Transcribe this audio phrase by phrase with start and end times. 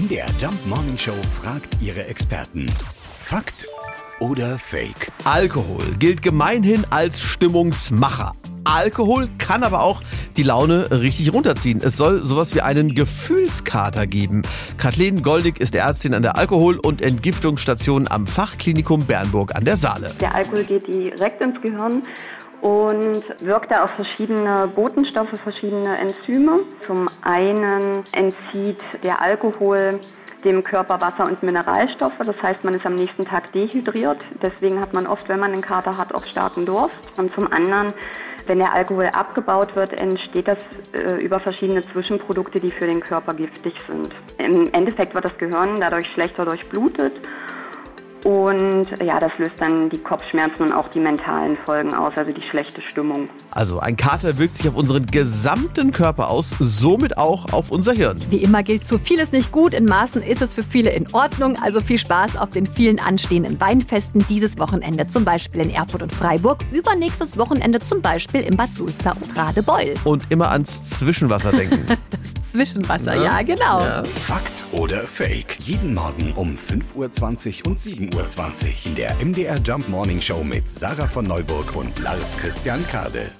[0.00, 1.12] MDR Jump Morning Show
[1.42, 2.64] fragt ihre Experten.
[3.22, 3.66] Fakt
[4.18, 5.12] oder Fake?
[5.24, 8.32] Alkohol gilt gemeinhin als Stimmungsmacher.
[8.64, 10.00] Alkohol kann aber auch
[10.38, 11.80] die Laune richtig runterziehen.
[11.82, 14.42] Es soll sowas wie einen Gefühlskater geben.
[14.78, 20.14] Kathleen Goldig ist Ärztin an der Alkohol- und Entgiftungsstation am Fachklinikum Bernburg an der Saale.
[20.18, 22.02] Der Alkohol geht direkt ins Gehirn
[22.60, 26.58] und wirkt da auf verschiedene Botenstoffe, verschiedene Enzyme.
[26.80, 29.98] Zum einen entzieht der Alkohol
[30.44, 32.16] dem Körper Wasser und Mineralstoffe.
[32.18, 34.26] Das heißt, man ist am nächsten Tag dehydriert.
[34.42, 36.96] Deswegen hat man oft, wenn man einen Kater hat, auch starken Durst.
[37.18, 37.92] Und zum anderen
[38.46, 40.58] wenn der Alkohol abgebaut wird, entsteht das
[40.92, 44.10] äh, über verschiedene Zwischenprodukte, die für den Körper giftig sind.
[44.38, 47.12] Im Endeffekt wird das Gehirn dadurch schlechter durchblutet
[48.24, 52.42] und ja, das löst dann die Kopfschmerzen und auch die mentalen Folgen aus, also die
[52.42, 53.28] schlechte Stimmung.
[53.50, 58.18] Also ein Kater wirkt sich auf unseren gesamten Körper aus, somit auch auf unser Hirn.
[58.28, 61.12] Wie immer gilt, zu viel ist nicht gut, in Maßen ist es für viele in
[61.12, 61.56] Ordnung.
[61.62, 66.12] Also viel Spaß auf den vielen anstehenden Weinfesten dieses Wochenende, zum Beispiel in Erfurt und
[66.12, 69.94] Freiburg, übernächstes Wochenende zum Beispiel in Bad Sulza und Radebeul.
[70.04, 71.86] Und immer ans Zwischenwasser denken.
[72.10, 73.80] das Zwischenwasser, ja, ja genau.
[73.80, 74.04] Ja.
[74.04, 75.58] Fakt oder Fake?
[75.60, 78.26] Jeden Morgen um 5.20 Uhr und 7 Uhr.
[78.26, 82.84] 7.20 Uhr in der MDR Jump Morning Show mit Sarah von Neuburg und Lars Christian
[82.88, 83.30] Kade.